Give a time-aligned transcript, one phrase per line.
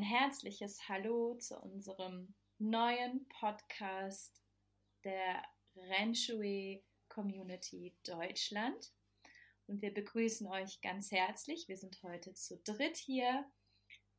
[0.00, 4.42] ein herzliches Hallo zu unserem neuen Podcast
[5.04, 5.44] der
[5.76, 8.94] Renshui Community Deutschland.
[9.66, 11.68] Und wir begrüßen euch ganz herzlich.
[11.68, 13.44] Wir sind heute zu dritt hier.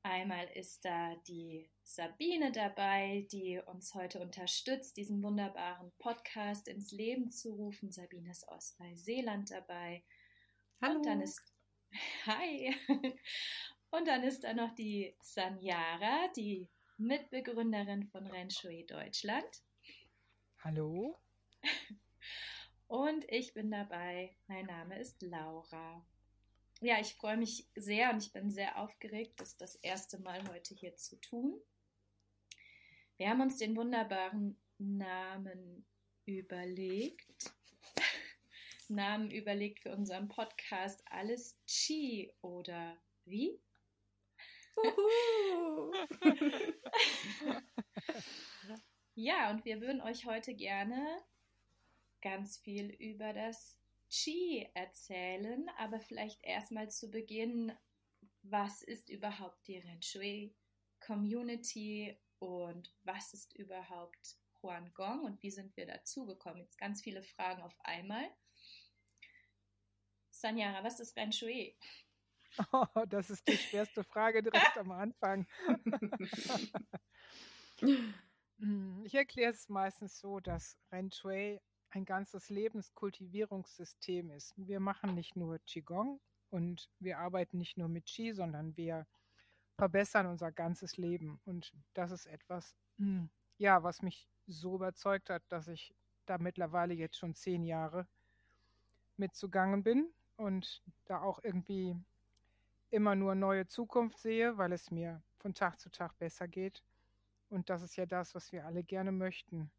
[0.03, 7.31] Einmal ist da die Sabine dabei, die uns heute unterstützt, diesen wunderbaren Podcast ins Leben
[7.31, 7.91] zu rufen.
[7.91, 10.03] Sabine ist aus Neuseeland dabei.
[10.79, 10.97] Hallo.
[10.97, 11.41] Und dann ist
[12.27, 12.75] Hi.
[13.91, 19.63] Und dann ist da noch die Sanjara, die Mitbegründerin von Renshui Deutschland.
[20.59, 21.19] Hallo.
[22.87, 24.33] Und ich bin dabei.
[24.47, 26.05] Mein Name ist Laura.
[26.79, 30.73] Ja, ich freue mich sehr und ich bin sehr aufgeregt, das das erste Mal heute
[30.73, 31.61] hier zu tun.
[33.17, 35.85] Wir haben uns den wunderbaren Namen
[36.25, 37.53] überlegt.
[38.87, 43.59] Namen überlegt für unseren Podcast Alles Chi oder wie?
[49.15, 51.21] Ja, und wir würden euch heute gerne
[52.21, 53.79] ganz viel über das
[54.09, 57.71] Qi erzählen, aber vielleicht erstmal zu Beginn,
[58.43, 60.53] was ist überhaupt die Renshui
[60.99, 66.61] Community und was ist überhaupt Huan Gong und wie sind wir dazugekommen?
[66.61, 68.29] Jetzt ganz viele Fragen auf einmal.
[70.31, 71.75] Sanyara, was ist Renshui?
[72.71, 75.47] Oh, das ist die schwerste Frage direkt am Anfang.
[78.59, 84.53] Hm, ich erkläre es meistens so, dass Ren Shui ein ganzes Lebenskultivierungssystem ist.
[84.55, 86.19] Wir machen nicht nur Qigong
[86.51, 89.07] und wir arbeiten nicht nur mit Qi, sondern wir
[89.77, 91.41] verbessern unser ganzes Leben.
[91.45, 95.95] Und das ist etwas, hm, ja, was mich so überzeugt hat, dass ich
[96.27, 98.07] da mittlerweile jetzt schon zehn Jahre
[99.17, 101.95] mitzugangen bin und da auch irgendwie
[102.91, 106.83] immer nur neue Zukunft sehe, weil es mir von Tag zu Tag besser geht.
[107.49, 109.71] Und das ist ja das, was wir alle gerne möchten.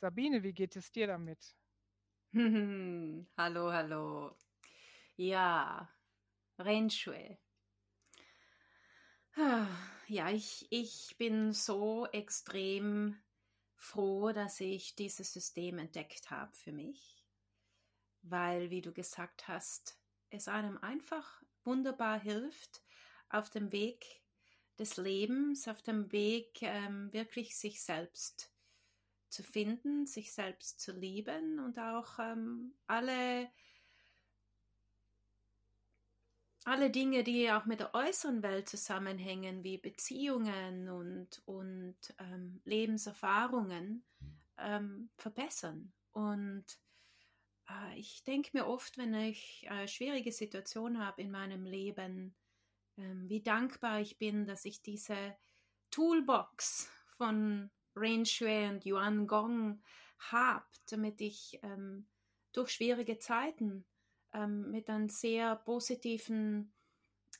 [0.00, 1.56] Sabine, wie geht es dir damit?
[3.36, 4.36] hallo, hallo.
[5.16, 5.88] Ja,
[6.58, 7.38] Renshue.
[10.08, 13.22] Ja, ich, ich bin so extrem
[13.76, 17.24] froh, dass ich dieses System entdeckt habe für mich,
[18.22, 20.00] weil, wie du gesagt hast,
[20.30, 22.82] es einem einfach wunderbar hilft
[23.28, 24.22] auf dem Weg
[24.78, 28.52] des Lebens, auf dem Weg ähm, wirklich sich selbst
[29.28, 33.50] zu finden, sich selbst zu lieben und auch ähm, alle
[36.64, 44.04] alle Dinge, die auch mit der äußeren Welt zusammenhängen, wie Beziehungen und, und ähm, Lebenserfahrungen,
[44.58, 45.92] ähm, verbessern.
[46.12, 46.66] Und
[47.70, 52.34] äh, ich denke mir oft, wenn ich äh, schwierige Situationen habe in meinem Leben,
[52.96, 55.36] ähm, wie dankbar ich bin, dass ich diese
[55.90, 59.82] Toolbox von Rain Shui und Yuan Gong
[60.18, 62.08] habe, damit ich ähm,
[62.52, 63.84] durch schwierige Zeiten
[64.32, 66.72] ähm, mit einem sehr positiven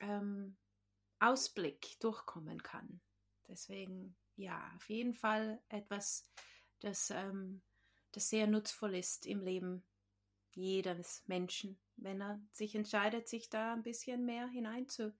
[0.00, 0.56] ähm,
[1.18, 3.00] Ausblick durchkommen kann.
[3.48, 6.30] Deswegen, ja, auf jeden Fall etwas,
[6.80, 7.62] das, ähm,
[8.12, 9.84] das sehr nutzvoll ist im Leben
[10.52, 15.14] jedes Menschen, wenn er sich entscheidet, sich da ein bisschen mehr hinein zu,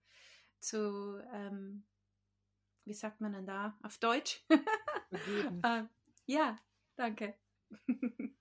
[0.59, 1.83] zu ähm,
[2.85, 4.43] wie sagt man denn da auf Deutsch?
[5.63, 5.83] äh,
[6.25, 6.57] ja,
[6.95, 7.35] danke.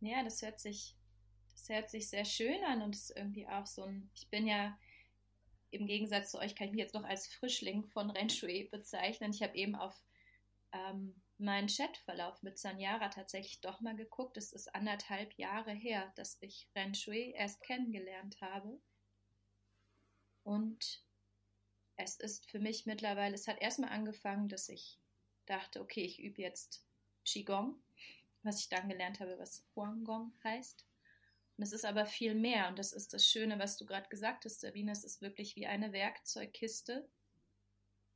[0.00, 0.96] ja, das hört sich,
[1.52, 4.78] das hört sich sehr schön an und ist irgendwie auch so ein, ich bin ja
[5.70, 9.32] im Gegensatz zu euch kann ich mich jetzt noch als Frischling von Renshui bezeichnen.
[9.32, 9.94] Ich habe eben auf
[10.72, 14.36] ähm, meinen Chatverlauf mit Sanyara tatsächlich doch mal geguckt.
[14.36, 18.80] Es ist anderthalb Jahre her, dass ich Ren Shui erst kennengelernt habe.
[20.44, 21.02] Und
[21.96, 24.98] es ist für mich mittlerweile, es hat erstmal angefangen, dass ich
[25.46, 26.84] dachte, okay, ich übe jetzt
[27.24, 27.76] Qigong,
[28.42, 30.84] was ich dann gelernt habe, was Huangong heißt.
[31.56, 32.68] Und es ist aber viel mehr.
[32.68, 34.92] Und das ist das Schöne, was du gerade gesagt hast, Sabine.
[34.92, 37.08] Es ist wirklich wie eine Werkzeugkiste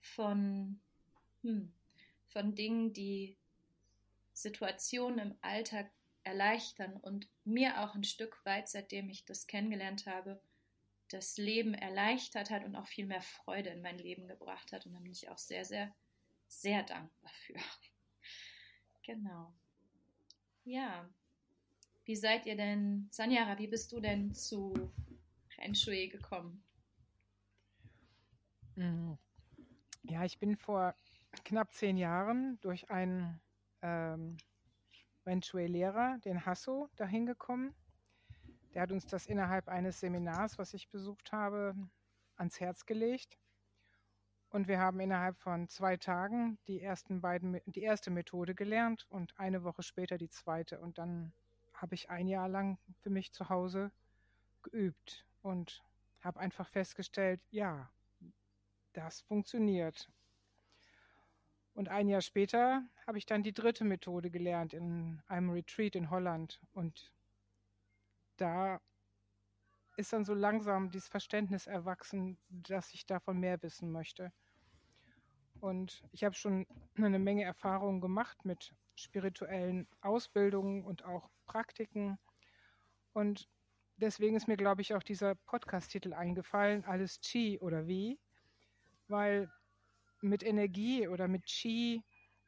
[0.00, 0.80] von,
[1.42, 1.72] hm,
[2.36, 3.34] von Dingen, die
[4.34, 5.90] Situationen im Alltag
[6.22, 10.38] erleichtern und mir auch ein Stück weit, seitdem ich das kennengelernt habe,
[11.08, 14.84] das Leben erleichtert hat und auch viel mehr Freude in mein Leben gebracht hat.
[14.84, 15.94] Und da bin ich auch sehr, sehr,
[16.46, 17.54] sehr dankbar für.
[19.02, 19.54] genau.
[20.64, 21.08] Ja.
[22.04, 24.92] Wie seid ihr denn, Sanjara, wie bist du denn zu
[25.56, 26.62] Renshui gekommen?
[28.74, 29.16] Mhm.
[30.02, 30.94] Ja, ich bin vor
[31.44, 33.40] knapp zehn Jahren durch einen
[33.82, 34.36] ähm,
[35.26, 37.74] Renshui-Lehrer, den Hasso, dahin gekommen.
[38.74, 41.74] Der hat uns das innerhalb eines Seminars, was ich besucht habe,
[42.36, 43.38] ans Herz gelegt.
[44.50, 49.38] Und wir haben innerhalb von zwei Tagen die ersten beiden, die erste Methode gelernt und
[49.38, 50.80] eine Woche später die zweite.
[50.80, 51.32] Und dann
[51.74, 53.90] habe ich ein Jahr lang für mich zu Hause
[54.62, 55.82] geübt und
[56.20, 57.90] habe einfach festgestellt, ja,
[58.92, 60.10] das funktioniert.
[61.76, 66.08] Und ein Jahr später habe ich dann die dritte Methode gelernt in einem Retreat in
[66.08, 66.58] Holland.
[66.72, 67.12] Und
[68.38, 68.80] da
[69.98, 74.32] ist dann so langsam dieses Verständnis erwachsen, dass ich davon mehr wissen möchte.
[75.60, 82.18] Und ich habe schon eine Menge Erfahrungen gemacht mit spirituellen Ausbildungen und auch Praktiken.
[83.12, 83.50] Und
[83.98, 88.18] deswegen ist mir, glaube ich, auch dieser Podcast-Titel eingefallen, alles Chi oder wie,
[89.08, 89.50] weil
[90.28, 92.02] mit Energie oder mit Chi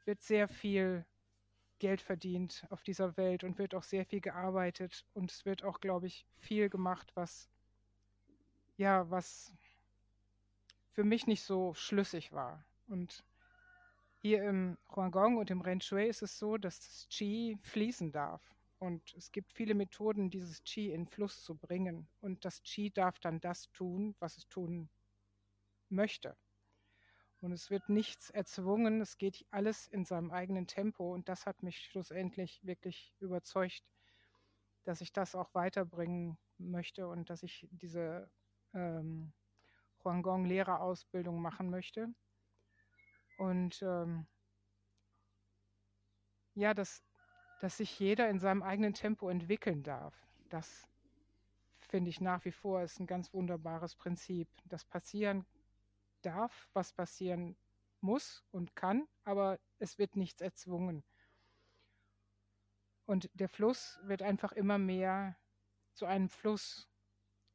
[0.04, 1.06] wird sehr viel
[1.78, 5.80] Geld verdient auf dieser Welt und wird auch sehr viel gearbeitet und es wird auch,
[5.80, 7.48] glaube ich, viel gemacht, was
[8.78, 9.52] ja, was
[10.92, 12.64] für mich nicht so schlüssig war.
[12.86, 13.25] Und
[14.20, 18.42] hier im Huanggong und im Ren Shui ist es so, dass das Qi fließen darf.
[18.78, 22.08] Und es gibt viele Methoden, dieses Qi in Fluss zu bringen.
[22.20, 24.88] Und das Qi darf dann das tun, was es tun
[25.88, 26.36] möchte.
[27.40, 31.12] Und es wird nichts erzwungen, es geht alles in seinem eigenen Tempo.
[31.12, 33.85] Und das hat mich schlussendlich wirklich überzeugt,
[34.85, 38.29] dass ich das auch weiterbringen möchte und dass ich diese
[38.75, 39.32] ähm,
[40.02, 42.08] Huanggong-Lehrerausbildung machen möchte.
[43.37, 44.26] Und ähm,
[46.55, 47.05] ja, dass,
[47.61, 50.88] dass sich jeder in seinem eigenen Tempo entwickeln darf, das
[51.79, 54.49] finde ich nach wie vor ist ein ganz wunderbares Prinzip.
[54.64, 55.46] Das passieren
[56.22, 57.56] darf, was passieren
[58.00, 61.04] muss und kann, aber es wird nichts erzwungen.
[63.06, 65.36] Und der Fluss wird einfach immer mehr
[65.94, 66.88] zu einem Fluss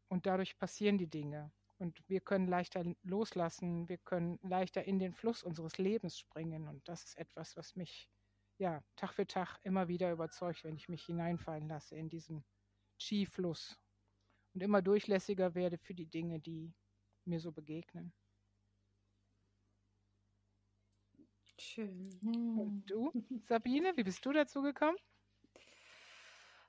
[0.10, 1.52] und dadurch passieren die Dinge.
[1.78, 6.68] Und wir können leichter loslassen, wir können leichter in den Fluss unseres Lebens springen.
[6.68, 8.10] Und das ist etwas, was mich
[8.58, 12.44] ja Tag für Tag immer wieder überzeugt, wenn ich mich hineinfallen lasse in diesen
[13.00, 13.80] Chi-Fluss
[14.54, 16.74] und immer durchlässiger werde für die Dinge, die
[17.26, 18.14] mir so begegnen.
[21.74, 22.20] Schön.
[22.24, 23.12] Und du,
[23.46, 24.98] Sabine, wie bist du dazu gekommen?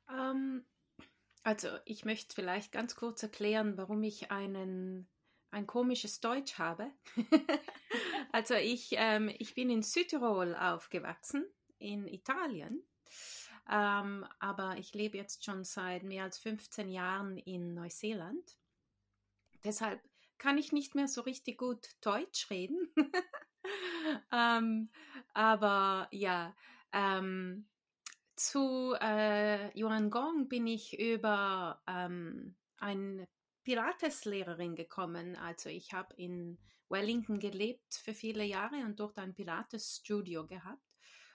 [0.09, 0.65] Ähm,
[1.43, 5.07] also ich möchte vielleicht ganz kurz erklären, warum ich einen,
[5.51, 6.91] ein komisches Deutsch habe.
[8.33, 11.45] also ich, ähm, ich bin in Südtirol aufgewachsen,
[11.77, 12.83] in Italien.
[13.71, 18.57] Ähm, aber ich lebe jetzt schon seit mehr als 15 Jahren in Neuseeland.
[19.65, 20.01] Deshalb
[20.39, 22.91] kann ich nicht mehr so richtig gut Deutsch reden.
[24.33, 24.91] ähm,
[25.33, 26.55] aber ja,
[26.93, 27.67] ähm,
[28.37, 33.29] zu äh, Yuan Gong bin ich über ähm, eine
[33.63, 35.37] Pilates-Lehrerin gekommen.
[35.37, 36.59] Also ich habe in
[36.89, 40.83] Wellington gelebt für viele Jahre und dort ein Pilates-Studio gehabt.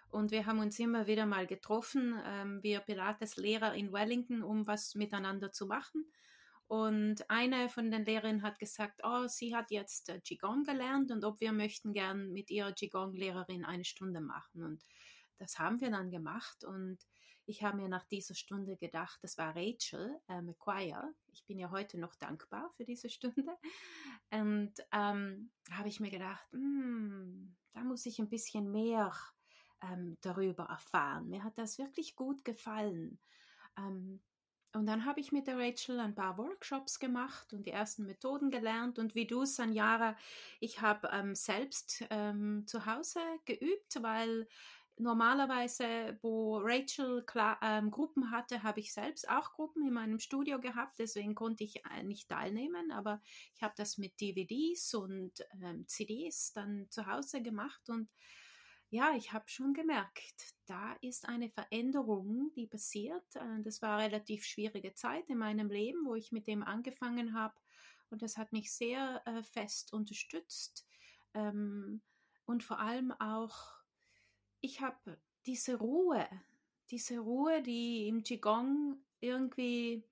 [0.10, 4.96] Und wir haben uns immer wieder mal getroffen, ähm, wir Pilates-Lehrer in Wellington, um was
[4.96, 6.06] miteinander zu machen.
[6.70, 11.26] Und eine von den Lehrerinnen hat gesagt, oh, sie hat jetzt äh, Qigong gelernt und
[11.26, 14.62] ob wir möchten gern mit ihrer Qigong-Lehrerin eine Stunde machen.
[14.62, 14.84] Und
[15.40, 17.00] das haben wir dann gemacht und
[17.48, 21.12] ich habe mir nach dieser Stunde gedacht, das war Rachel äh, McQuire.
[21.34, 23.58] Ich bin ja heute noch dankbar für diese Stunde.
[24.30, 29.12] Und ähm, habe ich mir gedacht, hm, da muss ich ein bisschen mehr
[29.82, 31.30] ähm, darüber erfahren.
[31.30, 33.20] Mir hat das wirklich gut gefallen.
[33.76, 34.22] Ähm,
[34.74, 38.52] und dann habe ich mit der Rachel ein paar Workshops gemacht und die ersten Methoden
[38.52, 39.00] gelernt.
[39.00, 40.16] Und wie du, Sanjara,
[40.60, 44.48] ich habe ähm, selbst ähm, zu Hause geübt, weil
[44.98, 50.60] normalerweise, wo Rachel klar, ähm, Gruppen hatte, habe ich selbst auch Gruppen in meinem Studio
[50.60, 51.00] gehabt.
[51.00, 52.92] Deswegen konnte ich äh, nicht teilnehmen.
[52.92, 53.22] Aber
[53.56, 55.32] ich habe das mit DVDs und
[55.64, 58.08] ähm, CDs dann zu Hause gemacht und
[58.92, 63.36] ja, ich habe schon gemerkt, da ist eine Veränderung, die passiert.
[63.36, 67.34] Äh, das war eine relativ schwierige Zeit in meinem Leben, wo ich mit dem angefangen
[67.34, 67.56] habe.
[68.10, 70.88] Und das hat mich sehr äh, fest unterstützt.
[71.36, 72.02] Ähm,
[72.46, 73.76] und vor allem auch,
[74.62, 76.28] ich habe diese Ruhe,
[76.90, 80.04] diese Ruhe, die im Qigong irgendwie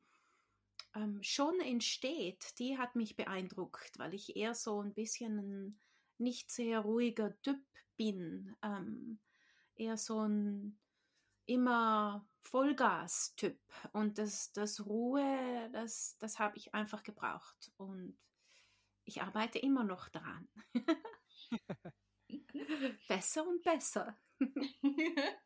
[0.96, 5.80] ähm, schon entsteht, die hat mich beeindruckt, weil ich eher so ein bisschen ein
[6.20, 7.62] nicht sehr ruhiger Typ
[7.96, 8.56] bin.
[8.62, 9.20] Ähm,
[9.76, 10.80] eher so ein
[11.46, 13.60] immer Vollgas-Typ.
[13.94, 17.72] Und das, das Ruhe, das, das habe ich einfach gebraucht.
[17.78, 18.18] Und
[19.06, 20.48] ich arbeite immer noch dran.
[23.08, 24.18] besser und besser.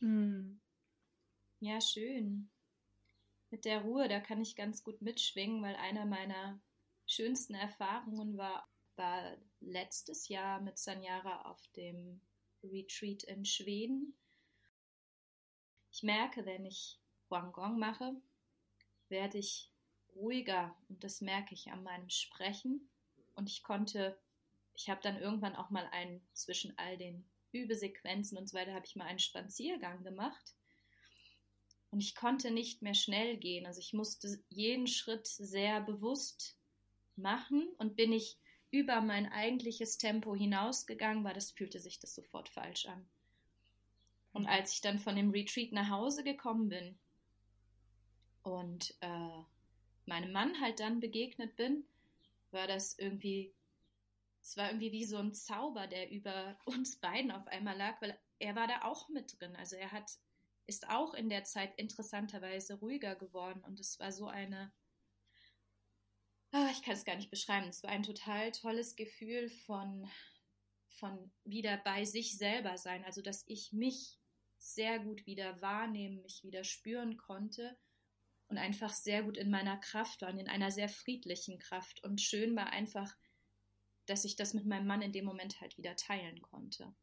[0.00, 0.60] hm.
[1.60, 2.50] Ja, schön.
[3.50, 6.60] Mit der Ruhe, da kann ich ganz gut mitschwingen, weil einer meiner
[7.06, 12.20] schönsten Erfahrungen war, war letztes Jahr mit Sanjara auf dem
[12.62, 14.14] Retreat in Schweden.
[15.90, 16.98] Ich merke, wenn ich
[17.30, 18.14] Huanggong mache,
[19.08, 19.70] werde ich
[20.14, 22.88] ruhiger und das merke ich an meinem Sprechen.
[23.34, 24.18] Und ich konnte,
[24.74, 28.86] ich habe dann irgendwann auch mal einen zwischen all den Übesequenzen und so weiter, habe
[28.86, 30.54] ich mal einen Spaziergang gemacht.
[31.90, 33.66] Und ich konnte nicht mehr schnell gehen.
[33.66, 36.56] Also ich musste jeden Schritt sehr bewusst
[37.16, 38.38] machen und bin ich
[38.72, 43.06] über mein eigentliches Tempo hinausgegangen war, das fühlte sich das sofort falsch an.
[44.32, 46.98] Und als ich dann von dem Retreat nach Hause gekommen bin
[48.42, 49.42] und äh,
[50.06, 51.84] meinem Mann halt dann begegnet bin,
[52.50, 53.54] war das irgendwie,
[54.40, 58.18] es war irgendwie wie so ein Zauber, der über uns beiden auf einmal lag, weil
[58.38, 59.54] er war da auch mit drin.
[59.56, 60.18] Also er hat,
[60.66, 64.72] ist auch in der Zeit interessanterweise ruhiger geworden und es war so eine,
[66.52, 70.08] oh, ich kann es gar nicht beschreiben, es war ein total tolles Gefühl von,
[70.88, 74.18] von wieder bei sich selber sein, also dass ich mich
[74.58, 77.76] sehr gut wieder wahrnehmen, mich wieder spüren konnte
[78.48, 82.04] und einfach sehr gut in meiner Kraft war und in einer sehr friedlichen Kraft.
[82.04, 83.16] Und schön war einfach,
[84.06, 86.94] dass ich das mit meinem Mann in dem Moment halt wieder teilen konnte.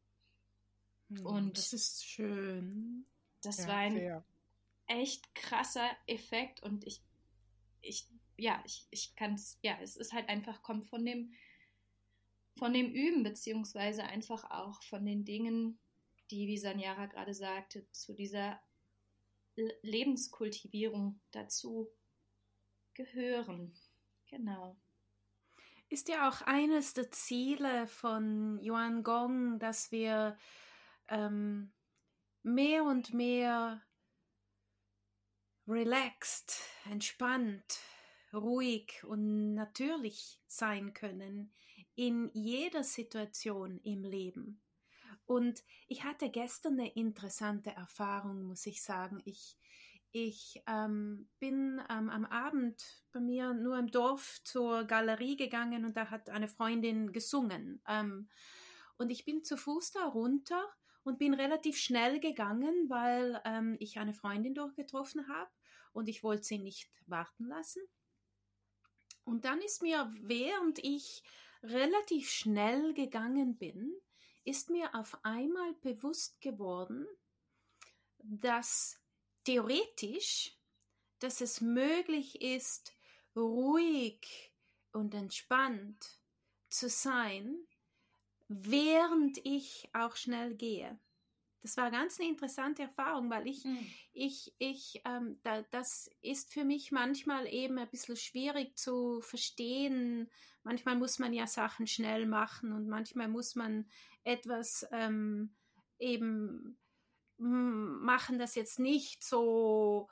[1.09, 3.05] Hm, und das ist schön.
[3.41, 4.25] Das ja, war ein sehr.
[4.87, 7.01] echt krasser Effekt und ich,
[7.81, 8.07] ich,
[8.39, 11.33] ja, ich, ich kann es, ja, es ist halt einfach, kommt von dem,
[12.55, 15.79] von dem Üben, beziehungsweise einfach auch von den Dingen,
[16.31, 18.61] die, wie Sanjara gerade sagte, zu dieser
[19.81, 21.89] Lebenskultivierung dazu
[22.93, 23.73] gehören.
[24.29, 24.77] Genau.
[25.89, 30.37] Ist ja auch eines der Ziele von Yuan Gong, dass wir
[31.07, 31.71] ähm,
[32.43, 33.81] mehr und mehr
[35.67, 37.79] relaxed, entspannt,
[38.33, 41.53] ruhig und natürlich sein können
[41.95, 44.61] in jeder Situation im Leben.
[45.25, 49.21] Und ich hatte gestern eine interessante Erfahrung, muss ich sagen.
[49.25, 49.57] Ich,
[50.11, 55.97] ich ähm, bin ähm, am Abend bei mir nur im Dorf zur Galerie gegangen und
[55.97, 57.81] da hat eine Freundin gesungen.
[57.87, 58.29] Ähm,
[58.97, 60.63] und ich bin zu Fuß da runter
[61.03, 65.51] und bin relativ schnell gegangen, weil ähm, ich eine Freundin durchgetroffen habe
[65.91, 67.81] und ich wollte sie nicht warten lassen.
[69.29, 71.21] Und dann ist mir, während ich
[71.61, 73.93] relativ schnell gegangen bin,
[74.43, 77.05] ist mir auf einmal bewusst geworden,
[78.17, 78.99] dass
[79.43, 80.57] theoretisch,
[81.19, 82.95] dass es möglich ist,
[83.35, 84.51] ruhig
[84.93, 86.19] und entspannt
[86.67, 87.55] zu sein,
[88.47, 90.99] während ich auch schnell gehe.
[91.61, 93.85] Das war ganz eine interessante Erfahrung, weil ich, mhm.
[94.13, 100.29] ich, ich, ähm, da, das ist für mich manchmal eben ein bisschen schwierig zu verstehen.
[100.63, 103.89] Manchmal muss man ja Sachen schnell machen und manchmal muss man
[104.23, 105.55] etwas ähm,
[105.97, 106.77] eben
[107.37, 110.09] machen, das jetzt nicht so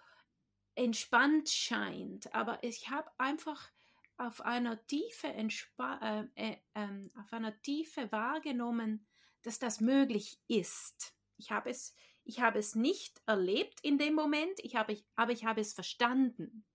[0.76, 2.34] entspannt scheint.
[2.34, 3.72] Aber ich habe einfach
[4.18, 9.06] auf einer Tiefe äh, äh, äh, auf einer Tiefe wahrgenommen,
[9.44, 11.17] dass das möglich ist.
[11.38, 15.46] Ich habe es, ich habe es nicht erlebt in dem Moment, ich habe, aber ich
[15.46, 16.66] habe es verstanden.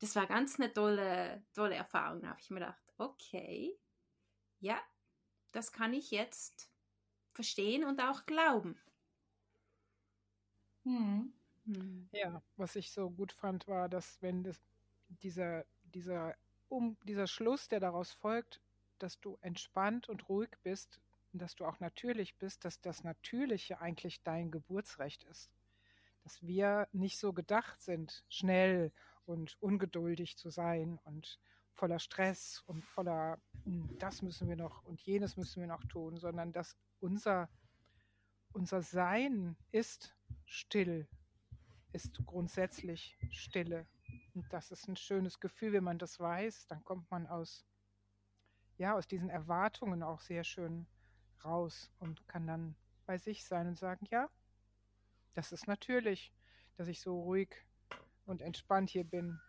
[0.00, 2.22] Das war ganz eine tolle, tolle Erfahrung.
[2.22, 3.78] Da habe ich mir gedacht, okay,
[4.60, 4.80] ja,
[5.52, 6.70] das kann ich jetzt
[7.32, 8.80] verstehen und auch glauben.
[10.84, 11.32] Hm.
[11.64, 12.08] Hm.
[12.12, 14.60] Ja, was ich so gut fand, war, dass wenn das,
[15.08, 16.36] dieser, dieser,
[16.68, 18.60] um, dieser Schluss, der daraus folgt,
[18.98, 21.00] dass du entspannt und ruhig bist,
[21.38, 25.50] dass du auch natürlich bist, dass das Natürliche eigentlich dein Geburtsrecht ist.
[26.22, 28.92] Dass wir nicht so gedacht sind, schnell
[29.26, 31.38] und ungeduldig zu sein und
[31.74, 36.16] voller Stress und voller, hm, das müssen wir noch und jenes müssen wir noch tun,
[36.16, 37.48] sondern dass unser,
[38.52, 41.08] unser Sein ist still,
[41.92, 43.86] ist grundsätzlich Stille.
[44.34, 47.64] Und das ist ein schönes Gefühl, wenn man das weiß, dann kommt man aus,
[48.78, 50.86] ja, aus diesen Erwartungen auch sehr schön
[51.44, 52.74] raus und kann dann
[53.06, 54.28] bei sich sein und sagen, ja,
[55.34, 56.32] das ist natürlich,
[56.76, 57.54] dass ich so ruhig
[58.26, 59.40] und entspannt hier bin.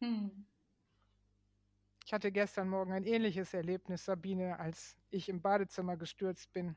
[0.00, 0.46] Hm.
[2.04, 6.76] Ich hatte gestern Morgen ein ähnliches Erlebnis, Sabine, als ich im Badezimmer gestürzt bin.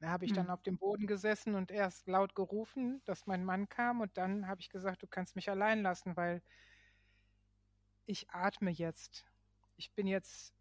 [0.00, 0.36] Da habe ich hm.
[0.36, 4.48] dann auf dem Boden gesessen und erst laut gerufen, dass mein Mann kam und dann
[4.48, 6.42] habe ich gesagt, du kannst mich allein lassen, weil
[8.04, 9.24] ich atme jetzt.
[9.76, 10.52] Ich bin jetzt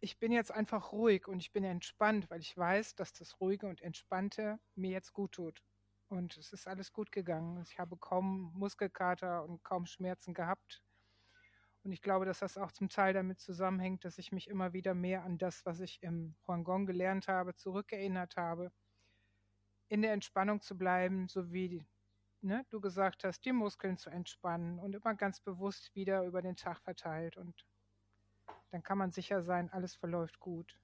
[0.00, 3.66] ich bin jetzt einfach ruhig und ich bin entspannt, weil ich weiß, dass das Ruhige
[3.66, 5.62] und Entspannte mir jetzt gut tut.
[6.08, 7.62] Und es ist alles gut gegangen.
[7.68, 10.82] Ich habe kaum Muskelkater und kaum Schmerzen gehabt.
[11.84, 14.94] Und ich glaube, dass das auch zum Teil damit zusammenhängt, dass ich mich immer wieder
[14.94, 18.72] mehr an das, was ich im Huangong gelernt habe, zurückerinnert habe.
[19.88, 21.84] In der Entspannung zu bleiben, so wie
[22.40, 26.56] ne, du gesagt hast, die Muskeln zu entspannen und immer ganz bewusst wieder über den
[26.56, 27.36] Tag verteilt.
[27.36, 27.66] Und
[28.70, 30.78] dann kann man sicher sein, alles verläuft gut.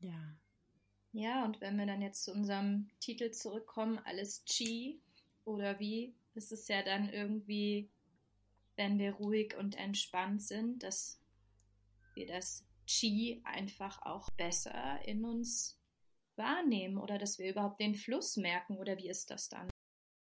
[0.00, 0.36] Ja.
[1.12, 5.00] Ja, und wenn wir dann jetzt zu unserem Titel zurückkommen, alles Chi
[5.44, 7.90] oder wie, ist es ja dann irgendwie,
[8.76, 11.18] wenn wir ruhig und entspannt sind, dass
[12.14, 15.80] wir das Chi einfach auch besser in uns
[16.36, 19.70] wahrnehmen oder dass wir überhaupt den Fluss merken oder wie ist das dann?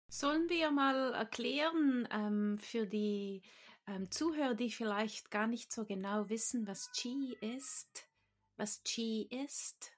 [0.09, 3.41] Sollen wir mal erklären ähm, für die
[3.87, 8.09] ähm, Zuhörer, die vielleicht gar nicht so genau wissen, was Qi ist,
[8.57, 9.91] was Qi ist?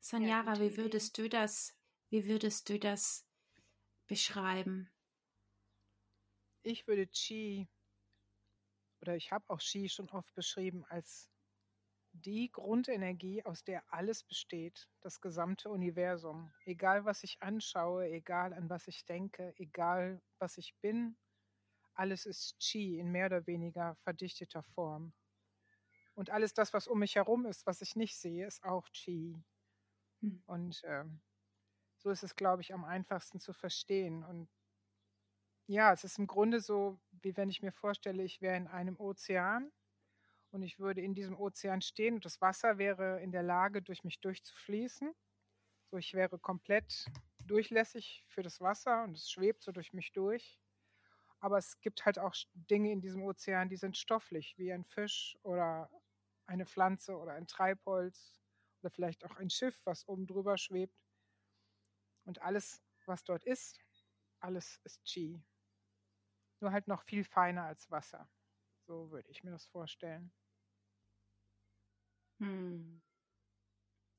[0.00, 1.76] Sanjara, ja, wie würdest du das,
[2.08, 3.26] wie würdest du das
[4.06, 4.90] beschreiben?
[6.62, 7.68] Ich würde Qi
[9.00, 11.30] oder ich habe auch Qi schon oft beschrieben als
[12.12, 16.52] die Grundenergie, aus der alles besteht, das gesamte Universum.
[16.64, 21.16] Egal, was ich anschaue, egal, an was ich denke, egal, was ich bin,
[22.00, 25.12] alles ist Qi in mehr oder weniger verdichteter Form.
[26.14, 29.36] Und alles das, was um mich herum ist, was ich nicht sehe, ist auch Qi.
[30.22, 30.42] Hm.
[30.46, 31.04] Und äh,
[31.98, 34.24] so ist es, glaube ich, am einfachsten zu verstehen.
[34.24, 34.48] Und
[35.66, 38.98] ja, es ist im Grunde so, wie wenn ich mir vorstelle, ich wäre in einem
[38.98, 39.70] Ozean
[40.52, 44.04] und ich würde in diesem Ozean stehen und das Wasser wäre in der Lage, durch
[44.04, 45.14] mich durchzufließen.
[45.90, 47.04] So, ich wäre komplett
[47.44, 50.58] durchlässig für das Wasser und es schwebt so durch mich durch.
[51.40, 55.38] Aber es gibt halt auch Dinge in diesem Ozean, die sind stofflich, wie ein Fisch
[55.42, 55.90] oder
[56.46, 58.40] eine Pflanze oder ein Treibholz
[58.82, 60.94] oder vielleicht auch ein Schiff, was oben drüber schwebt.
[62.24, 63.78] Und alles, was dort ist,
[64.40, 65.42] alles ist Qi.
[66.60, 68.28] Nur halt noch viel feiner als Wasser.
[68.86, 70.32] So würde ich mir das vorstellen.
[72.40, 73.00] Hm.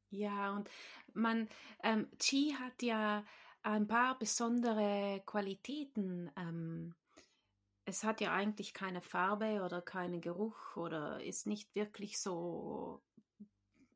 [0.10, 0.70] Ja, und
[1.14, 1.48] man,
[1.84, 3.24] ähm, Qi hat ja
[3.64, 6.30] ein paar besondere Qualitäten.
[6.36, 6.96] Ähm,
[7.92, 13.02] es hat ja eigentlich keine Farbe oder keinen Geruch oder ist nicht wirklich so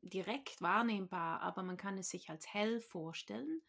[0.02, 3.62] direkt wahrnehmbar, aber man kann es sich als hell vorstellen.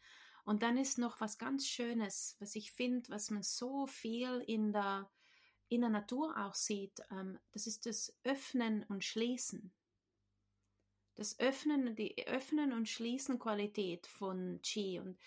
[0.44, 4.74] Und dann ist noch was ganz Schönes, was ich finde, was man so viel in
[4.74, 5.10] der,
[5.70, 7.00] in der Natur auch sieht.
[7.10, 9.74] Ähm, das ist das Öffnen und Schließen
[11.18, 15.00] das Öffnen, die Öffnen und Schließen Qualität von Qi.
[15.00, 15.18] Und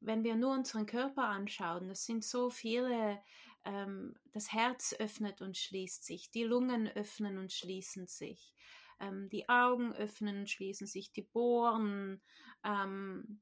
[0.00, 3.20] wenn wir nur unseren Körper anschauen, das sind so viele,
[3.64, 8.54] ähm, das Herz öffnet und schließt sich, die Lungen öffnen und schließen sich,
[9.00, 12.22] ähm, die Augen öffnen und schließen sich, die Bohren,
[12.64, 13.40] ähm,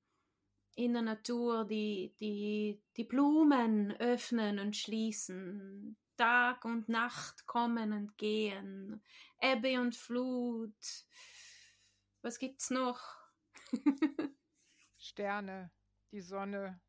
[0.76, 8.16] in der Natur die, die, die Blumen öffnen und schließen, Tag und Nacht kommen und
[8.18, 9.02] gehen,
[9.40, 10.74] Ebbe und Flut,
[12.22, 13.00] was gibt's noch?
[14.98, 15.70] Sterne,
[16.10, 16.80] die Sonne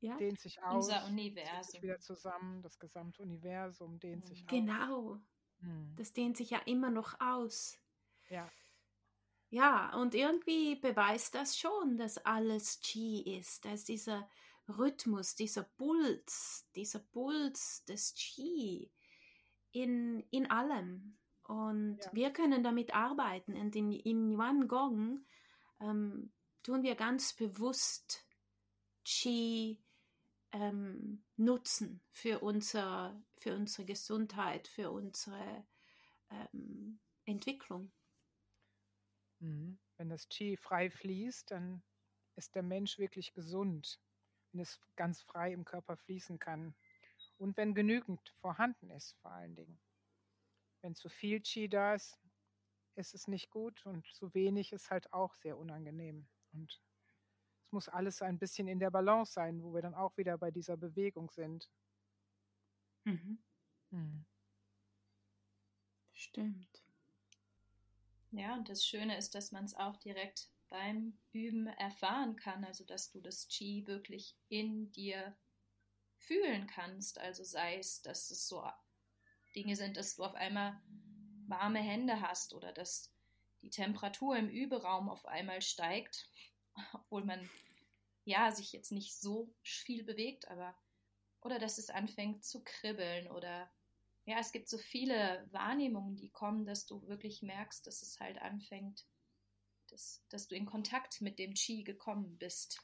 [0.00, 0.16] ja?
[0.16, 0.86] dehnt sich aus.
[0.86, 1.62] Unser Universum.
[1.62, 4.50] Sich wieder zusammen, das gesamte Universum dehnt sich aus.
[4.50, 5.20] Genau.
[5.60, 5.94] Hm.
[5.96, 7.78] Das dehnt sich ja immer noch aus.
[8.28, 8.50] Ja.
[9.50, 13.64] Ja, und irgendwie beweist das schon, dass alles Qi ist.
[13.64, 14.28] Da ist dieser
[14.68, 18.90] Rhythmus, dieser Puls, dieser Puls des Qi
[19.72, 21.16] in, in allem.
[21.44, 22.10] Und ja.
[22.12, 23.56] wir können damit arbeiten.
[23.56, 25.24] Und in, in Yuan Gong
[25.80, 26.30] ähm,
[26.62, 28.26] tun wir ganz bewusst
[29.04, 29.78] Qi
[30.52, 35.66] ähm, nutzen für, unser, für unsere Gesundheit, für unsere
[36.30, 37.92] ähm, Entwicklung.
[39.40, 39.78] Mhm.
[39.96, 41.82] Wenn das Qi frei fließt, dann
[42.36, 44.00] ist der Mensch wirklich gesund,
[44.52, 46.74] wenn es ganz frei im Körper fließen kann
[47.36, 49.80] und wenn genügend vorhanden ist vor allen Dingen.
[50.80, 52.18] Wenn zu viel Qi da ist,
[52.94, 56.26] ist es nicht gut und zu wenig ist halt auch sehr unangenehm.
[56.52, 56.80] Und
[57.68, 60.50] es muss alles ein bisschen in der Balance sein, wo wir dann auch wieder bei
[60.50, 61.68] dieser Bewegung sind.
[63.04, 63.38] Mhm.
[63.90, 64.24] Mhm.
[66.14, 66.82] Stimmt.
[68.30, 72.84] Ja, und das Schöne ist, dass man es auch direkt beim Üben erfahren kann, also
[72.84, 75.36] dass du das Qi wirklich in dir
[76.16, 77.18] fühlen kannst.
[77.18, 78.66] Also sei es, dass es so
[79.54, 80.80] Dinge sind, dass du auf einmal
[81.46, 83.12] warme Hände hast oder dass
[83.60, 86.30] die Temperatur im Überaum auf einmal steigt,
[86.92, 87.48] obwohl man
[88.24, 90.76] ja sich jetzt nicht so viel bewegt, aber
[91.40, 93.70] oder dass es anfängt zu kribbeln oder
[94.24, 98.36] ja, es gibt so viele Wahrnehmungen, die kommen, dass du wirklich merkst, dass es halt
[98.42, 99.06] anfängt,
[99.88, 102.82] dass, dass du in Kontakt mit dem Qi gekommen bist.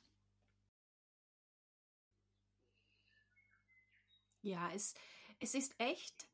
[4.41, 4.95] Ja, es,
[5.39, 6.29] es ist echt,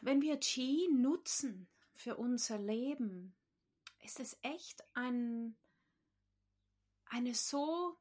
[0.00, 3.36] wenn wir Qi nutzen für unser Leben,
[3.98, 5.58] ist es echt ein,
[7.10, 7.98] eine so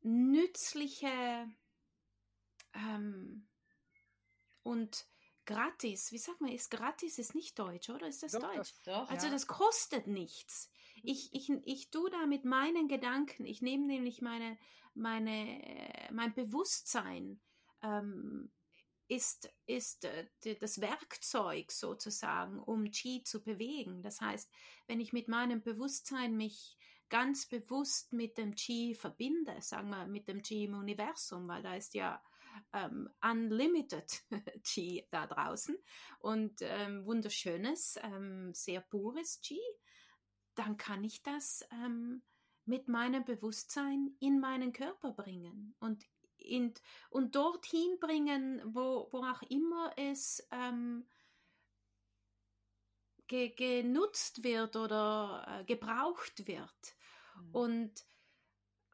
[0.00, 1.50] nützliche
[2.74, 3.48] ähm,
[4.62, 5.06] und
[5.44, 8.06] gratis, wie sagt man, ist gratis, ist nicht deutsch, oder?
[8.06, 8.74] Ist das doch, deutsch?
[8.84, 9.32] Doch, also ja.
[9.32, 10.70] das kostet nichts.
[11.02, 14.58] Ich, ich, ich tue da mit meinen Gedanken, ich nehme nämlich meine,
[14.94, 17.40] meine, mein Bewusstsein
[17.82, 18.52] ähm,
[19.08, 20.26] ist, ist äh,
[20.60, 24.02] das Werkzeug sozusagen, um Qi zu bewegen.
[24.02, 24.50] Das heißt,
[24.86, 26.77] wenn ich mit meinem Bewusstsein mich
[27.08, 31.74] ganz bewusst mit dem Qi verbinde, sagen wir mit dem Qi im Universum, weil da
[31.74, 32.22] ist ja
[32.72, 34.22] ähm, unlimited
[34.64, 35.76] Qi da draußen
[36.20, 39.60] und ähm, wunderschönes, ähm, sehr pures Qi,
[40.54, 42.22] dann kann ich das ähm,
[42.64, 46.04] mit meinem Bewusstsein in meinen Körper bringen und
[46.36, 46.74] in,
[47.10, 51.06] und dorthin bringen, wo, wo auch immer es ähm,
[53.26, 56.96] ge, genutzt wird oder äh, gebraucht wird.
[57.40, 57.54] Mhm.
[57.54, 58.06] Und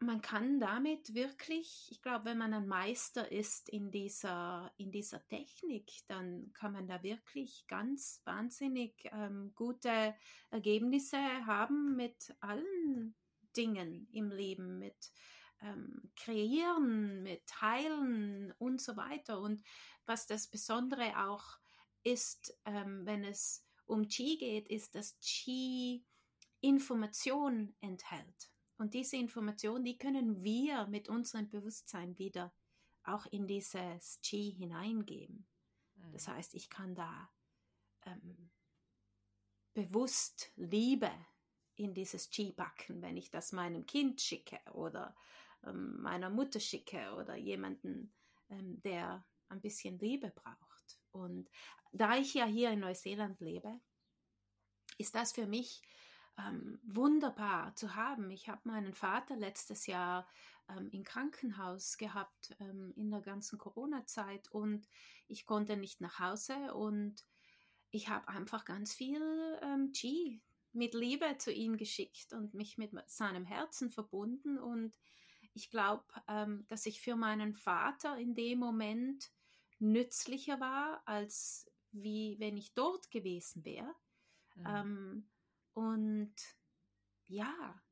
[0.01, 5.27] man kann damit wirklich, ich glaube, wenn man ein Meister ist in dieser, in dieser
[5.27, 10.15] Technik, dann kann man da wirklich ganz wahnsinnig ähm, gute
[10.51, 13.15] Ergebnisse haben mit allen
[13.57, 15.13] Dingen im Leben, mit
[15.63, 19.41] ähm, Kreieren, mit Heilen und so weiter.
[19.41, 19.65] Und
[20.07, 21.59] was das Besondere auch
[22.03, 26.05] ist, ähm, wenn es um Qi geht, ist, dass Qi
[26.65, 28.51] Information enthält.
[28.79, 32.53] Und diese Information, die können wir mit unserem Bewusstsein wieder
[33.05, 35.47] auch in dieses Qi hineingeben.
[36.13, 36.33] Das mhm.
[36.33, 37.31] heißt, ich kann da
[38.07, 38.51] ähm,
[39.75, 41.11] bewusst Liebe
[41.77, 45.15] in dieses Qi packen, wenn ich das meinem Kind schicke oder
[45.65, 48.13] ähm, meiner Mutter schicke oder jemanden,
[48.49, 50.99] ähm, der ein bisschen Liebe braucht.
[51.13, 51.51] Und
[51.93, 53.81] da ich ja hier in Neuseeland lebe,
[54.99, 55.83] ist das für mich
[56.39, 58.31] ähm, wunderbar zu haben.
[58.31, 60.29] Ich habe meinen Vater letztes Jahr
[60.69, 64.89] ähm, im Krankenhaus gehabt ähm, in der ganzen Corona-Zeit und
[65.29, 67.25] ich konnte nicht nach Hause und
[67.91, 69.23] ich habe einfach ganz viel
[69.63, 70.41] ähm, G
[70.73, 74.93] mit Liebe zu ihm geschickt und mich mit seinem Herzen verbunden und
[75.53, 79.31] ich glaube, ähm, dass ich für meinen Vater in dem Moment
[79.79, 83.95] nützlicher war, als wie wenn ich dort gewesen wäre.
[84.57, 84.67] Mhm.
[84.67, 85.31] Ähm,
[85.75, 86.35] und
[87.27, 87.83] ja,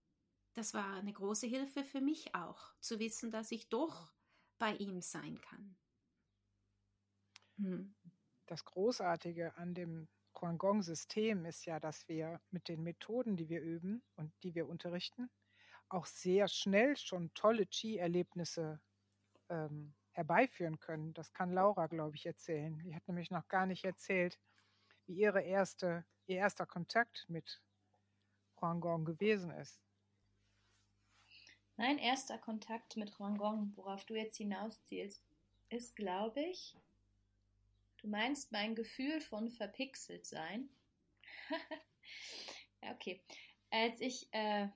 [0.54, 4.12] das war eine große Hilfe für mich auch, zu wissen, dass ich doch
[4.58, 5.76] bei ihm sein kann.
[7.56, 7.94] Hm.
[8.46, 14.02] Das Großartige an dem Huangong-System ist ja, dass wir mit den Methoden, die wir üben
[14.16, 15.30] und die wir unterrichten,
[15.88, 18.80] auch sehr schnell schon tolle Qi-Erlebnisse
[19.48, 21.14] ähm, herbeiführen können.
[21.14, 22.78] Das kann Laura, glaube ich, erzählen.
[22.80, 24.38] Die hat nämlich noch gar nicht erzählt,
[25.06, 27.62] wie ihre erste, ihr erster Kontakt mit
[28.62, 29.78] Huangong gewesen ist.
[31.76, 35.22] Mein erster Kontakt mit Huangong, worauf du jetzt hinauszielst,
[35.68, 36.76] ist, glaube ich,
[37.98, 40.68] du meinst mein Gefühl von verpixelt sein.
[42.82, 43.20] ja, okay.
[43.70, 44.68] Als ich äh,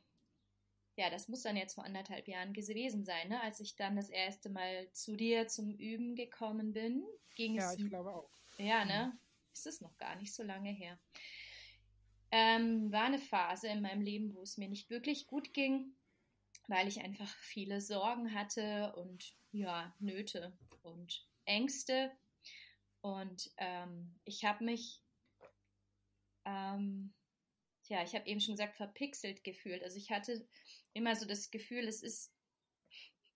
[0.97, 3.41] ja, das muss dann jetzt vor anderthalb Jahren gewesen sein, ne?
[3.43, 7.05] als ich dann das erste Mal zu dir zum Üben gekommen bin.
[7.35, 8.31] Ging's, ja, ich glaube auch.
[8.57, 9.17] Ja, ne?
[9.53, 10.99] Ist es noch gar nicht so lange her.
[12.31, 15.95] Ähm, war eine Phase in meinem Leben, wo es mir nicht wirklich gut ging,
[16.69, 22.11] weil ich einfach viele Sorgen hatte und ja, Nöte und Ängste.
[23.01, 25.03] Und ähm, ich habe mich
[26.45, 27.13] ähm,
[27.89, 29.83] ja, ich habe eben schon gesagt, verpixelt gefühlt.
[29.83, 30.47] Also ich hatte
[30.93, 32.33] immer so das Gefühl, es ist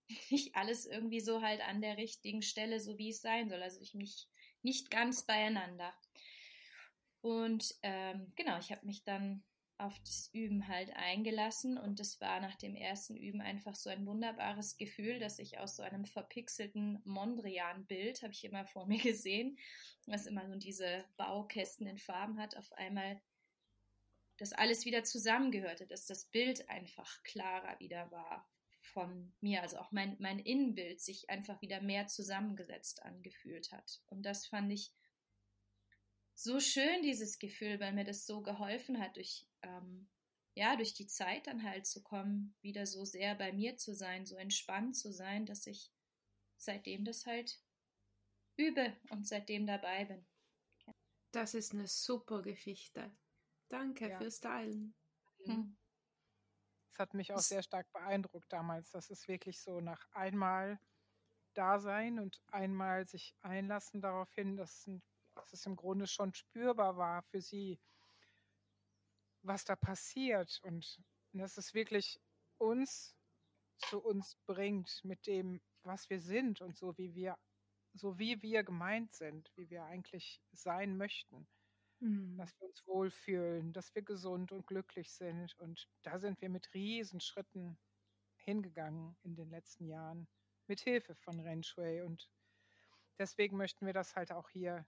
[0.30, 3.62] nicht alles irgendwie so halt an der richtigen Stelle, so wie es sein soll.
[3.62, 4.28] Also ich mich
[4.62, 5.94] nicht ganz beieinander.
[7.20, 9.42] Und ähm, genau, ich habe mich dann
[9.80, 14.04] auf das Üben halt eingelassen und das war nach dem ersten Üben einfach so ein
[14.04, 19.58] wunderbares Gefühl, dass ich aus so einem verpixelten Mondrian-Bild, habe ich immer vor mir gesehen,
[20.06, 23.20] was immer so diese Baukästen in Farben hat, auf einmal
[24.36, 28.48] dass alles wieder zusammengehörte, dass das Bild einfach klarer wieder war
[28.80, 34.00] von mir, also auch mein, mein Innenbild sich einfach wieder mehr zusammengesetzt angefühlt hat.
[34.06, 34.92] Und das fand ich
[36.42, 40.08] so schön, dieses Gefühl, weil mir das so geholfen hat, durch, ähm,
[40.54, 44.24] ja, durch die Zeit dann halt zu kommen, wieder so sehr bei mir zu sein,
[44.24, 45.92] so entspannt zu sein, dass ich
[46.56, 47.62] seitdem das halt
[48.56, 50.26] übe und seitdem dabei bin.
[51.30, 53.14] Das ist eine super Geschichte.
[53.68, 54.18] Danke ja.
[54.18, 54.94] fürs Teilen.
[55.44, 55.76] Hm.
[56.92, 58.90] Das hat mich auch sehr stark beeindruckt damals.
[58.90, 60.80] Das ist wirklich so nach einmal
[61.54, 64.88] da sein und einmal sich einlassen darauf hin, dass,
[65.40, 67.80] dass es im Grunde schon spürbar war für sie,
[69.42, 71.00] was da passiert und
[71.32, 72.20] dass es wirklich
[72.58, 73.16] uns
[73.78, 77.38] zu uns bringt mit dem, was wir sind und so wie wir,
[77.94, 81.48] so wie wir gemeint sind, wie wir eigentlich sein möchten.
[82.00, 82.36] Mhm.
[82.36, 85.58] Dass wir uns wohlfühlen, dass wir gesund und glücklich sind.
[85.58, 87.78] Und da sind wir mit Riesenschritten
[88.36, 90.28] hingegangen in den letzten Jahren,
[90.66, 92.02] mit Hilfe von Ren Shui.
[92.02, 92.30] Und
[93.18, 94.86] deswegen möchten wir das halt auch hier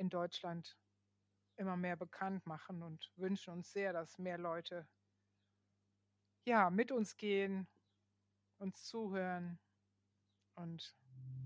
[0.00, 0.78] in Deutschland
[1.56, 4.88] immer mehr bekannt machen und wünschen uns sehr, dass mehr Leute
[6.46, 7.68] ja mit uns gehen,
[8.58, 9.60] uns zuhören
[10.54, 10.96] und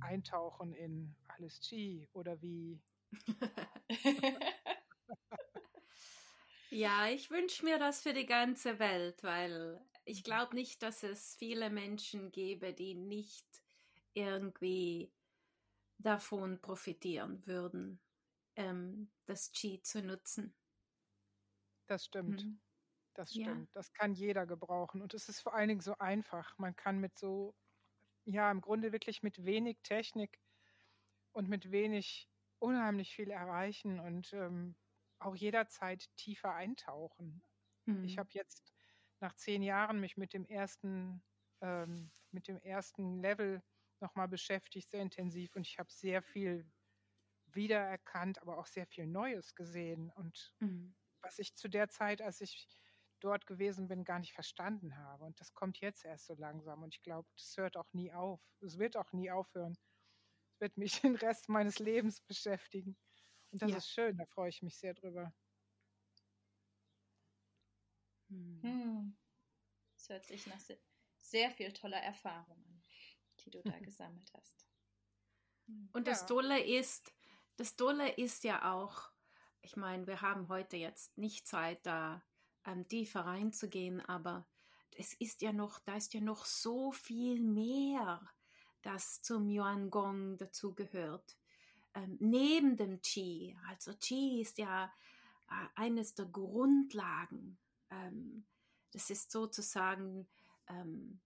[0.01, 2.81] eintauchen in alles Chi oder wie.
[6.71, 11.35] ja, ich wünsche mir das für die ganze Welt, weil ich glaube nicht, dass es
[11.35, 13.65] viele Menschen gäbe, die nicht
[14.13, 15.13] irgendwie
[15.99, 17.99] davon profitieren würden,
[18.57, 20.55] ähm, das Qi zu nutzen.
[21.87, 22.43] Das stimmt.
[22.43, 22.61] Hm.
[23.15, 23.69] Das stimmt.
[23.69, 23.73] Ja.
[23.75, 25.01] Das kann jeder gebrauchen.
[25.03, 26.57] Und es ist vor allen Dingen so einfach.
[26.59, 27.55] Man kann mit so,
[28.25, 30.41] ja, im Grunde wirklich mit wenig Technik
[31.33, 34.77] und mit wenig unheimlich viel erreichen und ähm,
[35.19, 37.43] auch jederzeit tiefer eintauchen.
[37.87, 38.05] Hm.
[38.05, 38.75] Ich habe jetzt
[39.21, 41.23] nach zehn Jahren mich mit dem ersten,
[41.61, 43.63] ähm, mit dem ersten Level
[44.01, 46.67] nochmal beschäftigt, sehr intensiv und ich habe sehr viel
[47.55, 50.95] wiedererkannt, aber auch sehr viel Neues gesehen und mhm.
[51.23, 52.69] was ich zu der Zeit, als ich
[53.21, 55.25] dort gewesen bin, gar nicht verstanden habe.
[55.25, 56.83] Und das kommt jetzt erst so langsam.
[56.83, 58.41] Und ich glaube, das hört auch nie auf.
[58.61, 59.77] Es wird auch nie aufhören.
[60.53, 62.97] Es wird mich den Rest meines Lebens beschäftigen.
[63.51, 63.77] Und das ja.
[63.79, 65.33] ist schön, da freue ich mich sehr drüber.
[68.29, 68.63] Hm.
[68.63, 69.17] hm.
[69.97, 70.61] Das hört sich nach
[71.19, 72.83] sehr viel toller Erfahrungen,
[73.41, 74.67] die du da gesammelt hast.
[75.93, 76.27] Und das ja.
[76.27, 77.15] Tolle ist,
[77.57, 79.11] das Tolle ist ja auch,
[79.63, 82.23] ich meine, wir haben heute jetzt nicht Zeit, da
[82.65, 84.47] ähm, tiefer reinzugehen, aber
[84.97, 88.21] es ist ja noch, da ist ja noch so viel mehr,
[88.83, 91.37] das zum Yuan Gong dazugehört.
[91.95, 94.93] Ähm, neben dem Qi, also Qi ist ja
[95.49, 97.59] äh, eines der Grundlagen
[97.91, 98.47] ähm,
[98.93, 100.29] das ist sozusagen
[100.69, 101.21] ähm,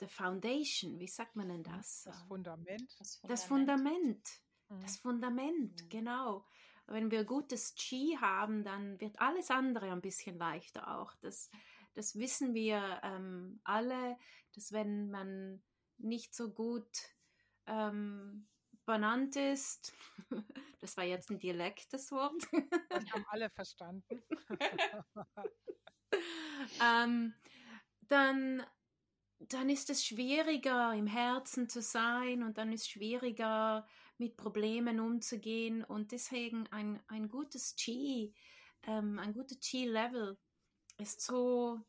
[0.00, 2.02] the foundation, wie sagt man denn das?
[2.04, 2.94] Das Fundament.
[2.98, 3.30] Das Fundament.
[3.30, 4.47] Das Fundament, mhm.
[4.80, 5.88] Das Fundament mhm.
[5.88, 6.44] genau.
[6.86, 11.14] Wenn wir gutes Qi haben, dann wird alles andere ein bisschen leichter auch.
[11.16, 11.50] Das,
[11.94, 14.16] das wissen wir ähm, alle,
[14.54, 15.62] dass wenn man
[15.98, 16.88] nicht so gut
[17.66, 18.48] ähm,
[18.86, 19.92] benannt ist,
[20.80, 22.42] das war jetzt ein Dialekt, das Wort.
[22.88, 24.22] Das haben alle verstanden.
[26.82, 27.34] ähm,
[28.08, 28.66] dann,
[29.40, 33.86] dann ist es schwieriger, im Herzen zu sein und dann ist es schwieriger,
[34.18, 35.84] mit Problemen umzugehen.
[35.84, 38.34] Und deswegen ein, ein gutes Qi,
[38.84, 40.36] ähm, ein gutes Qi-Level
[40.98, 41.80] ist so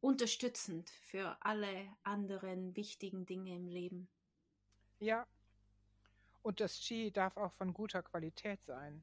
[0.00, 4.08] unterstützend für alle anderen wichtigen Dinge im Leben.
[5.00, 5.26] Ja.
[6.42, 9.02] Und das Qi darf auch von guter Qualität sein.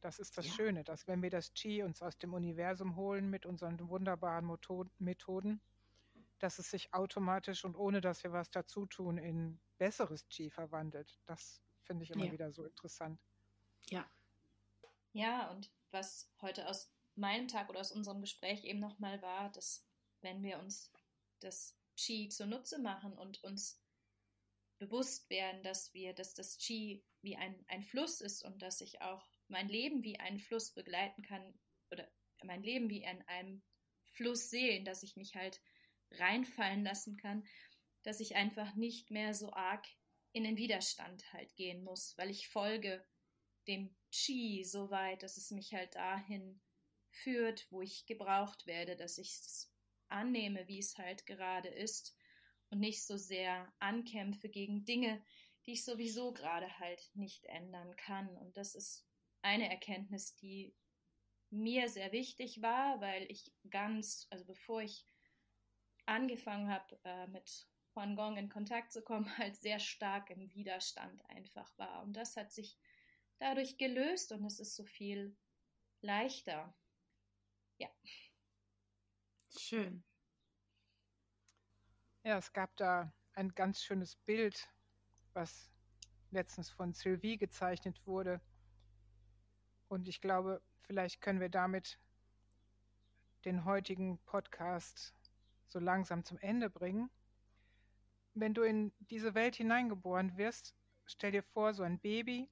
[0.00, 0.52] Das ist das ja.
[0.52, 4.50] Schöne, dass wenn wir das Qi uns aus dem Universum holen mit unseren wunderbaren
[4.98, 5.60] Methoden,
[6.38, 11.18] dass es sich automatisch und ohne dass wir was dazu tun in besseres Qi verwandelt.
[11.26, 12.32] Das finde ich immer ja.
[12.32, 13.20] wieder so interessant.
[13.88, 14.08] Ja.
[15.12, 19.84] Ja, und was heute aus meinem Tag oder aus unserem Gespräch eben nochmal war, dass
[20.20, 20.92] wenn wir uns
[21.40, 23.82] das Qi zunutze machen und uns
[24.78, 29.02] bewusst werden, dass wir, dass das Qi wie ein, ein Fluss ist und dass ich
[29.02, 31.58] auch mein Leben wie einen Fluss begleiten kann
[31.90, 32.08] oder
[32.44, 33.62] mein Leben wie in einem
[34.12, 35.60] Fluss sehen, dass ich mich halt
[36.12, 37.44] reinfallen lassen kann,
[38.04, 39.84] dass ich einfach nicht mehr so arg
[40.32, 43.04] in den Widerstand halt gehen muss, weil ich folge
[43.66, 46.60] dem Chi so weit, dass es mich halt dahin
[47.10, 49.72] führt, wo ich gebraucht werde, dass ich es
[50.08, 52.16] annehme, wie es halt gerade ist
[52.70, 55.22] und nicht so sehr ankämpfe gegen Dinge,
[55.66, 58.36] die ich sowieso gerade halt nicht ändern kann.
[58.38, 59.06] Und das ist
[59.42, 60.74] eine Erkenntnis, die
[61.50, 65.04] mir sehr wichtig war, weil ich ganz, also bevor ich
[66.06, 71.24] angefangen habe, äh, mit Huan Gong in Kontakt zu kommen, halt sehr stark im Widerstand
[71.28, 72.02] einfach war.
[72.02, 72.78] Und das hat sich
[73.38, 75.36] dadurch gelöst und es ist so viel
[76.00, 76.74] leichter.
[77.78, 77.88] Ja.
[79.56, 80.04] Schön.
[82.22, 84.68] Ja, es gab da ein ganz schönes Bild,
[85.32, 85.70] was
[86.30, 88.40] letztens von Sylvie gezeichnet wurde.
[89.88, 91.98] Und ich glaube, vielleicht können wir damit
[93.44, 95.14] den heutigen Podcast
[95.66, 97.10] so langsam zum Ende bringen.
[98.34, 102.48] Wenn du in diese Welt hineingeboren wirst, stell dir vor, so ein Baby,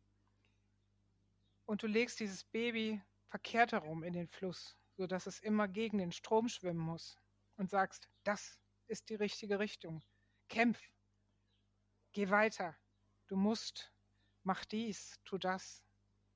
[1.67, 6.13] und du legst dieses Baby verkehrt herum in den Fluss, sodass es immer gegen den
[6.13, 7.19] Strom schwimmen muss
[7.57, 10.03] und sagst, das ist die richtige Richtung.
[10.49, 10.81] Kämpf,
[12.13, 12.75] geh weiter,
[13.27, 13.93] du musst,
[14.45, 15.85] mach dies, tu das.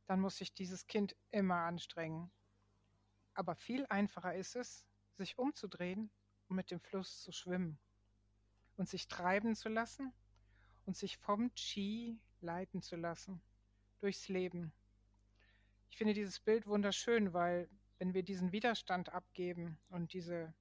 [0.07, 2.31] Dann muss sich dieses Kind immer anstrengen.
[3.33, 4.85] Aber viel einfacher ist es,
[5.17, 6.11] sich umzudrehen
[6.49, 7.79] und mit dem Fluss zu schwimmen
[8.83, 10.13] und sich treiben zu lassen
[10.87, 13.41] und sich vom Qi leiten zu lassen
[14.01, 14.73] durchs Leben.
[15.89, 20.53] Ich finde dieses Bild wunderschön, weil wenn wir diesen Widerstand abgeben und diese,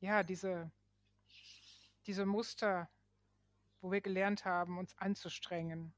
[0.00, 0.72] ja, diese,
[2.06, 2.90] diese Muster,
[3.80, 5.94] wo wir gelernt haben, uns anzustrengen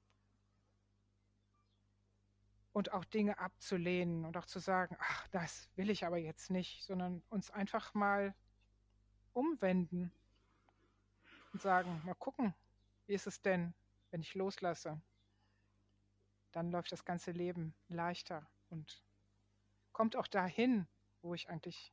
[2.74, 6.84] und auch Dinge abzulehnen und auch zu sagen, ach, das will ich aber jetzt nicht,
[6.84, 8.34] sondern uns einfach mal
[9.32, 10.12] umwenden
[11.54, 12.52] und sagen, mal gucken,
[13.06, 13.72] wie ist es denn,
[14.10, 15.00] wenn ich loslasse?
[16.50, 19.02] Dann läuft das ganze Leben leichter und
[19.92, 20.86] kommt auch dahin,
[21.22, 21.92] wo ich eigentlich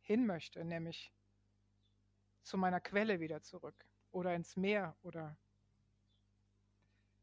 [0.00, 1.12] hin möchte, nämlich
[2.42, 5.36] zu meiner Quelle wieder zurück oder ins Meer oder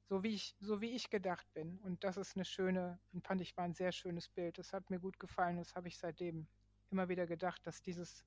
[0.07, 1.79] so wie ich, so wie ich gedacht bin.
[1.79, 4.59] Und das ist eine schöne, fand ich war ein sehr schönes Bild.
[4.59, 5.57] Das hat mir gut gefallen.
[5.57, 6.47] Das habe ich seitdem
[6.91, 8.23] immer wieder gedacht, dass dieses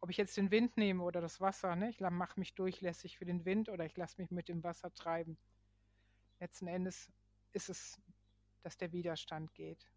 [0.00, 1.90] ob ich jetzt den Wind nehme oder das Wasser, ne?
[1.90, 5.36] ich mache mich durchlässig für den Wind oder ich lasse mich mit dem Wasser treiben.
[6.40, 7.10] Letzten Endes
[7.52, 8.00] ist es,
[8.62, 9.90] dass der Widerstand geht.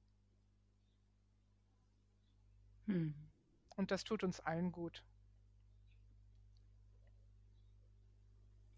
[2.88, 3.14] Hm.
[3.76, 5.04] Und das tut uns allen gut.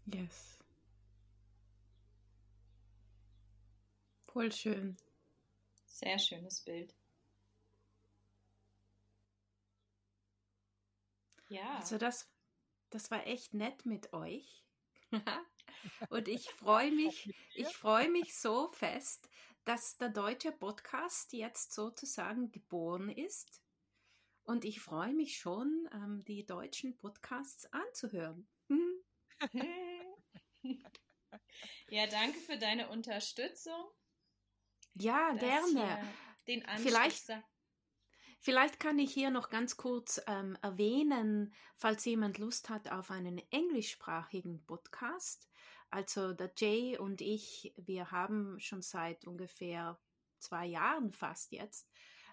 [0.06, 0.58] Yes.
[4.26, 4.96] Voll schön.
[5.86, 6.94] Sehr schönes Bild.
[11.54, 11.76] Ja.
[11.76, 12.28] Also das,
[12.90, 14.64] das war echt nett mit euch.
[16.08, 19.28] Und ich freue mich, ich freue mich so fest,
[19.64, 23.62] dass der deutsche Podcast jetzt sozusagen geboren ist.
[24.42, 28.48] Und ich freue mich schon, ähm, die deutschen Podcasts anzuhören.
[31.88, 33.90] ja, danke für deine Unterstützung.
[34.94, 36.12] Ja, gerne.
[36.46, 37.30] Den Anschluss Vielleicht
[38.44, 43.40] Vielleicht kann ich hier noch ganz kurz ähm, erwähnen, falls jemand Lust hat auf einen
[43.50, 45.48] englischsprachigen Podcast.
[45.88, 49.98] Also der Jay und ich, wir haben schon seit ungefähr
[50.40, 51.88] zwei Jahren fast jetzt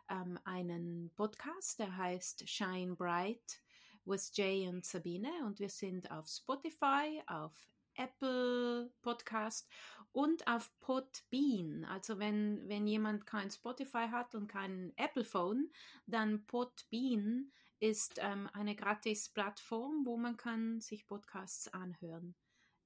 [0.10, 3.62] ähm, einen Podcast, der heißt Shine Bright
[4.04, 7.54] with Jay und Sabine und wir sind auf Spotify, auf
[7.95, 9.69] Apple Podcast
[10.12, 11.86] und auf Podbean.
[11.86, 15.71] Also wenn, wenn jemand kein Spotify hat und kein Apple Phone,
[16.06, 22.36] dann Podbean ist ähm, eine gratis Plattform, wo man kann sich Podcasts anhören.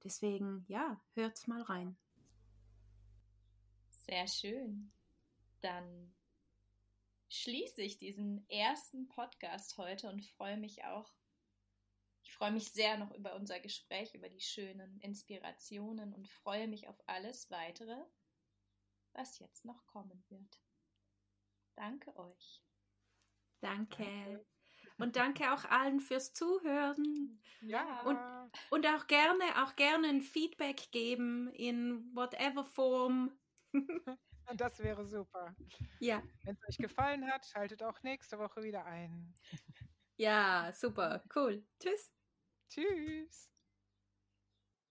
[0.02, 1.96] Deswegen, ja, hört's mal rein.
[3.90, 4.92] Sehr schön.
[5.60, 6.14] Dann
[7.28, 11.12] schließe ich diesen ersten Podcast heute und freue mich auch
[12.26, 16.88] ich freue mich sehr noch über unser Gespräch, über die schönen Inspirationen und freue mich
[16.88, 17.96] auf alles weitere,
[19.12, 20.60] was jetzt noch kommen wird.
[21.76, 22.62] Danke euch.
[23.60, 24.44] Danke.
[24.98, 27.40] Und danke auch allen fürs Zuhören.
[27.60, 28.02] Ja.
[28.02, 28.18] Und,
[28.70, 33.38] und auch gerne, auch gerne ein Feedback geben in whatever form.
[34.54, 35.56] Das wäre super.
[35.98, 36.22] Ja.
[36.44, 39.34] Wenn es euch gefallen hat, schaltet auch nächste Woche wieder ein.
[40.18, 41.66] Ja, super, cool.
[41.80, 42.15] Tschüss.
[42.68, 43.48] Tschüss.